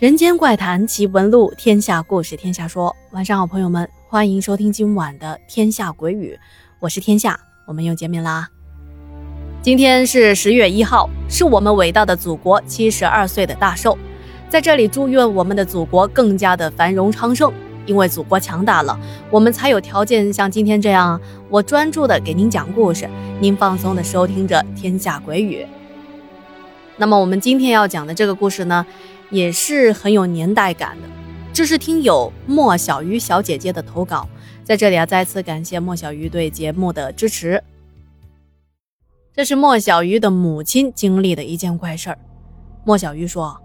[0.00, 2.94] 人间怪谈奇闻录，天下故事天下说。
[3.12, 6.36] 晚上好，朋友们，欢迎收听今晚的《天下鬼语》，
[6.80, 8.48] 我是天下，我们又见面啦。
[9.62, 13.96] 今天是十月一号，是我们伟大的祖国七十二岁的大寿，
[14.48, 17.52] 在这里祝愿我们的祖国更加的繁荣昌盛。
[17.86, 18.98] 因为祖国强大了，
[19.30, 23.08] 我们才有条件像今天这样，我专注的给您讲故事，
[23.40, 25.62] 您放松的收听着《天下鬼语》。
[26.96, 28.86] 那么我们今天要讲的这个故事呢，
[29.30, 31.08] 也是很有年代感的。
[31.52, 34.28] 这是听友莫小鱼小姐姐的投稿，
[34.62, 37.62] 在这里啊，再次感谢莫小鱼对节目的支持。
[39.32, 42.18] 这是莫小鱼的母亲经历的一件怪事儿。
[42.84, 43.60] 莫小鱼说：“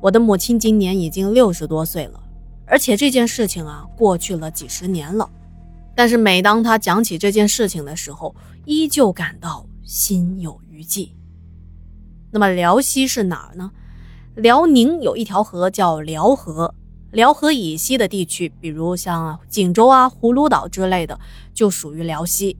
[0.00, 2.20] 我的母亲今年已经六十多岁了，
[2.64, 5.28] 而且这件事情啊，过去了几十年了。
[5.96, 8.32] 但是每当她讲起这件事情的时候，
[8.64, 11.12] 依旧感到心有余悸。”
[12.30, 13.70] 那么辽西是哪儿呢？
[14.34, 16.74] 辽宁有一条河叫辽河，
[17.10, 21.18] 辽河以西的地区，比如像锦州啊、葫芦岛之类的，
[21.54, 22.56] 就属于辽西。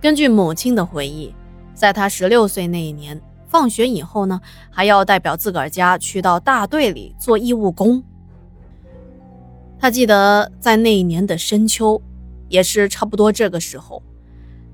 [0.00, 1.34] 根据母亲的回忆，
[1.74, 8.02] 在她十六岁那一年，放学以后呢，还要代表自个儿家去到大队里做义务工。
[9.78, 12.00] 他记得在那一年的深秋，
[12.48, 14.02] 也是差不多这个时候，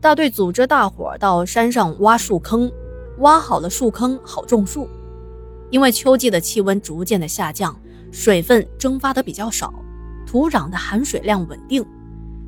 [0.00, 2.70] 大队组织大伙到山上挖树坑。
[3.20, 4.88] 挖好了树坑，好种树。
[5.70, 7.74] 因为秋季的气温逐渐的下降，
[8.10, 9.72] 水分蒸发的比较少，
[10.26, 11.86] 土壤的含水量稳定。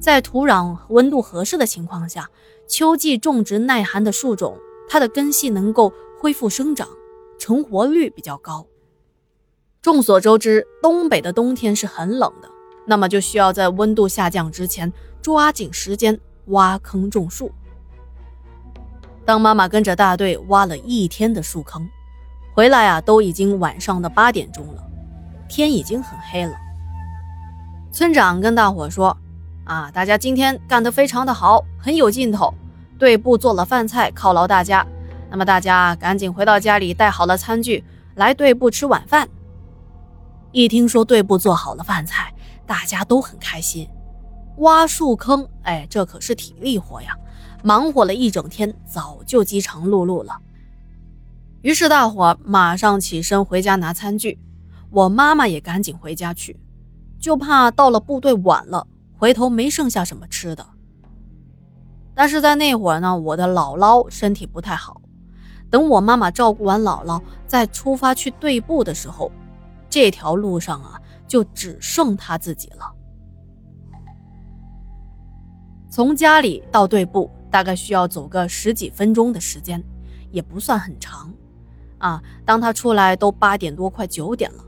[0.01, 2.29] 在土壤温度合适的情况下，
[2.67, 6.89] 秋季种植耐寒的树种，它的根系能够恢复生长，
[7.39, 8.67] 成活率比较高。
[9.81, 12.49] 众所周知，东北的冬天是很冷的，
[12.87, 17.53] 那么就需要在温度下降之前，抓紧时间挖坑种树。
[19.25, 21.89] 当妈妈跟着大队挖了一天的树坑，
[22.55, 24.83] 回来啊，都已经晚上的八点钟了，
[25.49, 26.55] 天已经很黑了。
[27.93, 29.17] 村长跟大伙说
[29.65, 32.53] ：“啊，大家今天干得非常的好，很有劲头。
[32.99, 34.87] 队部做了饭菜犒劳大家，
[35.31, 37.85] 那么大家赶紧回到家里带好了餐具，
[38.15, 39.29] 来队部吃晚饭。”
[40.53, 42.33] 一听说队部做好了饭菜，
[42.67, 43.89] 大家都很开心。
[44.59, 47.17] 挖树坑，哎，这可是体力活呀。
[47.63, 50.39] 忙活了一整天，早就饥肠辘辘了。
[51.63, 54.39] 于是大伙马上起身回家拿餐具，
[54.91, 56.59] 我妈妈也赶紧回家去，
[57.21, 58.85] 就怕到了部队晚了，
[59.17, 60.67] 回头没剩下什么吃的。
[62.15, 65.01] 但是在那会儿呢，我的姥姥身体不太好，
[65.71, 69.31] 等我妈妈照顾完姥姥，再出发去队部的时候，
[69.89, 72.93] 这条路上啊，就只剩她自己了。
[75.89, 77.31] 从家里到队部。
[77.53, 79.85] 大概需要走个十几分钟的时间，
[80.31, 81.31] 也不算很长，
[81.99, 82.23] 啊！
[82.47, 84.65] 当他出来都八点多，快九点了，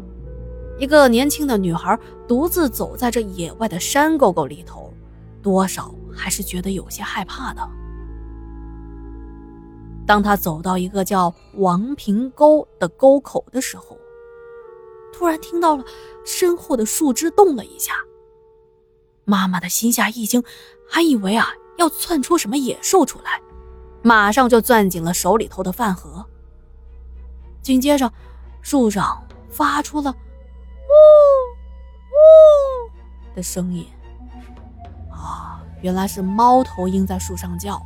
[0.78, 4.93] 一个年轻的女孩独自走在这野外的山沟沟里头，
[5.43, 7.67] 多少还是觉得有些害怕的。
[10.06, 13.97] 当他走到一个叫王平沟的沟口的时候，
[15.11, 15.84] 突然听到了
[16.27, 17.94] 身后的树枝动了一下，
[19.25, 20.44] 妈妈的心下一惊，
[20.87, 21.49] 还以为啊。
[21.77, 23.41] 要窜出什么野兽出来，
[24.03, 26.25] 马上就攥紧了手里头的饭盒。
[27.62, 28.12] 紧接着，
[28.61, 30.11] 树上发出了
[30.91, 30.93] “呜
[32.11, 33.87] 呜”的声音。
[35.11, 37.81] 啊，原来是猫头鹰在树上叫。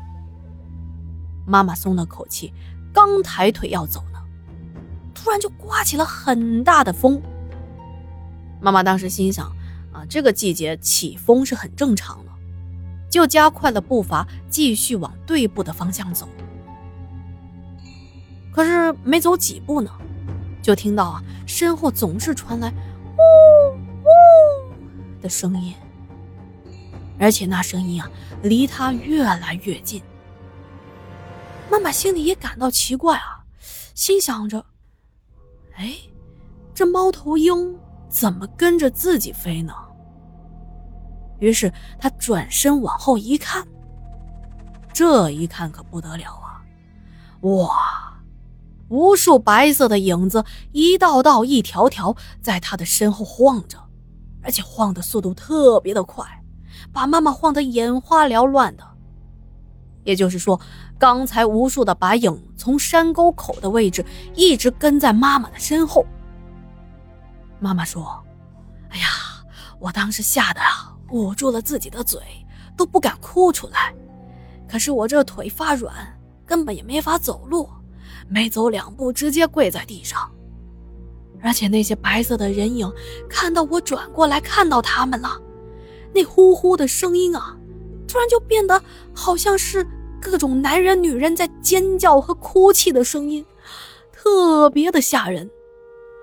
[1.46, 2.52] 妈妈松了口气，
[2.92, 4.20] 刚抬腿要走呢，
[5.14, 7.22] 突然就刮起了很大的风。
[8.60, 9.46] 妈妈当时心想：
[9.92, 12.27] 啊，这个季节起风是很正常的。
[13.10, 16.28] 就加快了步伐，继续往队部的方向走。
[18.52, 19.90] 可是没走几步呢，
[20.60, 22.72] 就听到啊，身后总是传来
[23.16, 25.74] “呜呜”的声音，
[27.18, 28.10] 而且那声音啊，
[28.42, 30.02] 离他越来越近。
[31.70, 33.44] 妈妈心里也感到奇怪啊，
[33.94, 34.66] 心想着
[35.76, 35.94] ：“哎，
[36.74, 37.78] 这猫头鹰
[38.08, 39.72] 怎么跟着自己飞呢？”
[41.38, 43.66] 于是他转身往后一看，
[44.92, 46.62] 这一看可不得了啊！
[47.42, 48.18] 哇，
[48.88, 53.78] 无数白色的影子一道道、一条条在他的身后晃着，
[54.42, 56.26] 而且晃的速度特别的快，
[56.92, 58.84] 把妈妈晃得眼花缭乱的。
[60.04, 60.60] 也就是说，
[60.98, 64.04] 刚才无数的白影从山沟口的位置
[64.34, 66.04] 一直跟在妈妈的身后。
[67.60, 68.24] 妈妈说
[68.90, 69.06] ：“哎呀，
[69.78, 72.20] 我当时吓得啊！”捂住了自己的嘴，
[72.76, 73.94] 都不敢哭出来。
[74.70, 75.94] 可是我这腿发软，
[76.46, 77.68] 根本也没法走路，
[78.28, 80.30] 没走两步直接跪在地上。
[81.42, 82.92] 而且那些白色的人影
[83.28, 85.40] 看到我转过来，看到他们了，
[86.12, 87.56] 那呼呼的声音啊，
[88.06, 88.82] 突然就变得
[89.14, 89.86] 好像是
[90.20, 93.46] 各种男人、女人在尖叫和哭泣的声音，
[94.12, 95.48] 特别的吓人，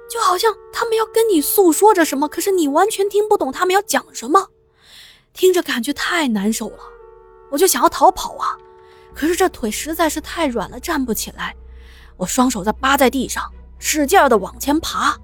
[0.09, 4.49] 就好像他们要跟你诉说着什么，可是你完全听不懂他们要讲什么，
[5.35, 6.79] 听着感觉太难受了，
[7.51, 8.57] 我就想要逃跑啊，
[9.13, 11.53] 可是这腿实在是太软了，站不起来，
[12.17, 13.43] 我双手在扒在地上。
[13.77, 15.15] 使劲的往前爬，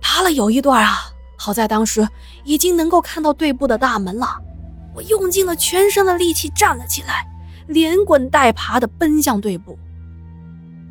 [0.00, 0.98] 爬了有一段啊，
[1.38, 2.06] 好在当时
[2.42, 4.36] 已经能够看到队部的大门了。
[4.92, 7.24] 我用尽了全身的力气站了起来，
[7.68, 9.78] 连滚带爬的奔向队部。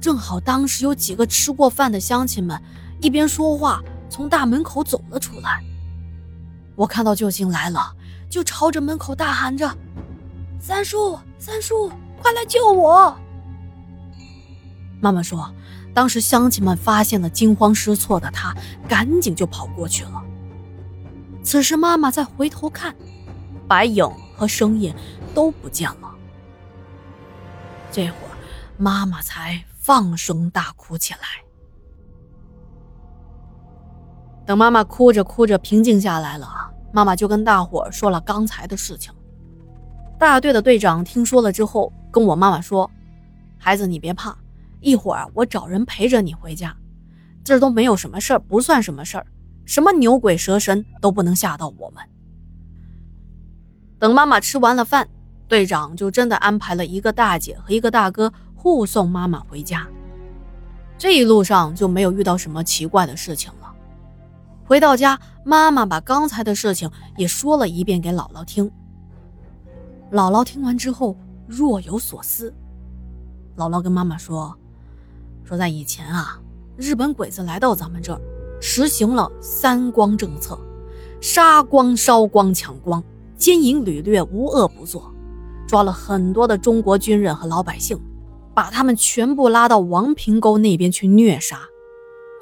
[0.01, 2.59] 正好当时有几个吃过饭的乡亲们
[3.01, 5.61] 一边说话，从大门口走了出来。
[6.75, 7.93] 我看到救星来了，
[8.33, 9.71] 就朝着门口大喊着
[10.59, 13.15] ：“三叔，三叔，快来救我！”
[15.00, 15.53] 妈妈说。
[15.94, 18.51] 当时乡亲们发现了惊慌失措的他，
[18.89, 20.24] 赶紧就跑过去了。
[21.44, 22.95] 此时妈妈再回头看，
[23.68, 24.91] 白影和声音
[25.36, 26.12] 都不见了。
[27.91, 28.33] 这会儿
[28.75, 31.19] 妈妈才放声大哭起来。
[34.47, 39.11] 等妈妈哭着哭着平静下来了，妈妈就跟大伙说了刚才的事情。
[40.17, 42.89] 大队的队长听说了之后，跟我妈妈说
[43.57, 44.37] ：“孩子，你别怕。”
[44.79, 46.75] 一会儿我找人陪着你回家，
[47.43, 49.25] 这都没有什么事儿，不算什么事儿，
[49.65, 52.03] 什么牛鬼蛇神都不能吓到我们。
[53.97, 55.07] 等妈妈吃完了饭，
[55.47, 59.87] 队长就真的安排了一个大姐和一个大哥护送妈妈回家。
[60.97, 63.51] 这一路上就没有遇到什么奇怪的事情。
[64.65, 68.71] 回到家，妈妈把刚才的事情也说了一遍给姥姥听。
[70.12, 71.18] 姥姥听完之后
[71.48, 72.54] 若有所思，
[73.57, 74.56] 姥姥跟妈妈说。
[75.44, 76.39] 说在以前啊，
[76.77, 78.21] 日本鬼子来到咱们这儿，
[78.62, 80.57] 实行了三光政策，
[81.19, 83.04] 杀光、烧光、抢光，
[83.36, 85.13] 奸淫掳掠，无恶不作，
[85.68, 88.00] 抓了很多的中国军人和老百姓，
[88.54, 91.60] 把他们全部拉到王平沟那边去虐杀。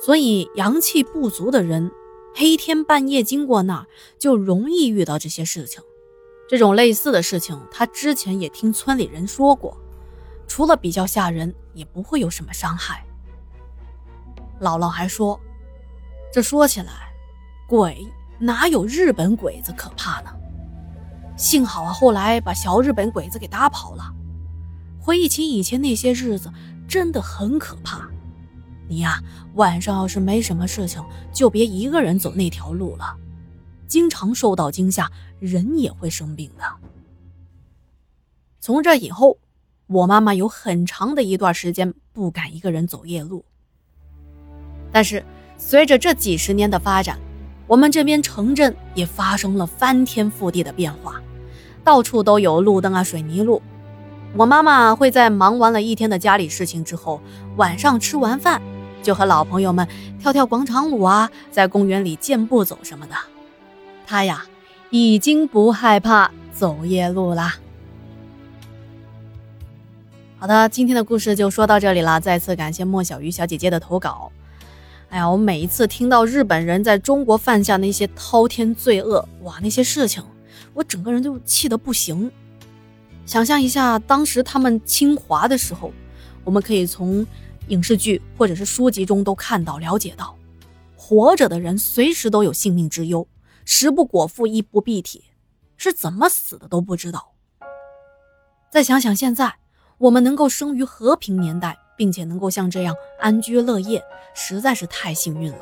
[0.05, 1.91] 所以阳气不足的人，
[2.33, 3.87] 黑天半夜经过那儿，
[4.17, 5.81] 就容易遇到这些事情。
[6.49, 9.77] 这种类似的事情，他之前也听村里人说过。
[10.47, 13.05] 除了比较吓人，也不会有什么伤害。
[14.59, 15.39] 姥姥还说
[16.31, 17.13] ：“这说起来，
[17.69, 18.05] 鬼
[18.37, 20.29] 哪有日本鬼子可怕呢？
[21.37, 24.13] 幸好啊，后来把小日本鬼子给打跑了。
[24.99, 26.51] 回忆起以前那些日子，
[26.85, 28.10] 真的很可怕。
[28.91, 29.23] 你呀，
[29.53, 31.01] 晚上要是没什么事情，
[31.31, 33.15] 就别一个人走那条路了，
[33.87, 35.09] 经常受到惊吓，
[35.39, 36.65] 人也会生病的。
[38.59, 39.37] 从这以后。”
[39.91, 43.43] 我妈妈有很长的一段时间不敢一个人走夜路，
[44.89, 45.21] 但是
[45.57, 47.19] 随着这几十年的发展，
[47.67, 51.21] 我们这边城镇也发生了翻天覆地的变化，
[51.83, 53.61] 到处都有路灯啊、水泥路。
[54.37, 57.19] 我妈妈会在忙完了一天的家里事情之后，
[57.57, 58.61] 晚上吃完饭
[59.01, 59.87] 就和老朋友们
[60.19, 63.15] 跳跳广场舞啊，在公园里健步走什么的。
[64.05, 64.45] 他呀，
[64.89, 67.55] 已经不害怕走夜路啦。
[70.37, 72.19] 好的，今天的故事就说到这里了。
[72.19, 74.31] 再次感谢莫小鱼小姐姐的投稿。
[75.09, 80.23] 哎呀，我每一次听到日本人在中国犯下那些滔天罪恶，哇，那些事情，
[80.73, 82.31] 我整个人就气得不行。
[83.25, 85.91] 想象一下，当时他们侵华的时候，
[86.43, 87.25] 我们可以从
[87.67, 90.37] 影视剧或者是书籍中都看到、了解到，
[90.95, 93.27] 活着的人随时都有性命之忧，
[93.65, 95.25] 食不果腹，衣不蔽体，
[95.77, 97.33] 是怎么死的都不知道。
[98.71, 99.55] 再想想现在。
[100.01, 104.03] 我们能够生于和平年代，并且能够像这样安居乐业，
[104.33, 105.59] 实在是太幸运了。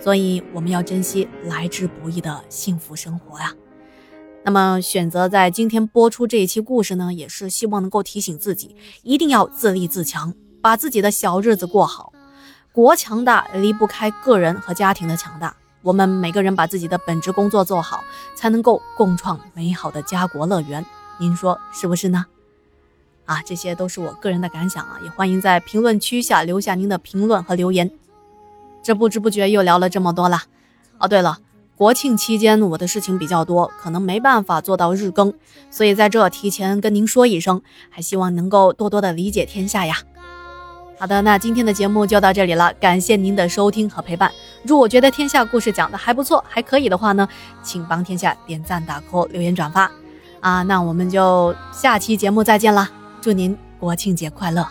[0.00, 3.54] 所以我们要珍惜来之不易的幸福生活呀。
[4.44, 8.74] 那么选择在今天播出这一期故事呢，也是希望能够提醒自己，
[9.04, 12.12] 一定要自立自强，把自己的小日子过好。
[12.72, 18.02] 国强大离不开个人和家庭的强大，我们每个人把自己的本职工作做好，
[18.34, 20.86] 才能够共创美好的家国乐园。
[21.18, 22.24] 您说是不是呢？
[23.26, 27.90] 啊，这些都是我个人的感想啊，也欢迎在评论区下留下您的评论和留言。
[28.82, 30.44] 这不知不觉又聊了这么多了。
[30.98, 31.38] 哦，对了，
[31.76, 35.34] 国庆期间我的事情比较多，可能没办法做到日更，
[35.70, 39.98] 所以在这提前跟您说一声，还希望能够多多的理解天下呀。
[41.02, 44.30] 好的，那今天的节目就到这里了，感谢您的收听和陪伴。
[44.62, 47.28] 如果觉得天下故事讲的还不错，还可以的话呢，
[47.60, 49.90] 请帮天下点赞、打 call、留言、转发。
[50.38, 52.88] 啊，那我们就下期节目再见了。
[53.20, 54.64] 祝您国庆节快乐！